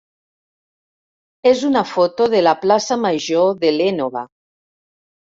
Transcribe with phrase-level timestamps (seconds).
[1.49, 4.25] és una foto de la plaça major de l'Énova.